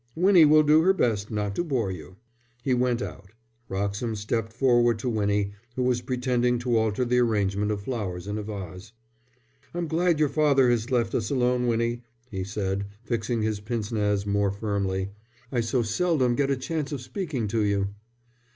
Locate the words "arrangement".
7.19-7.69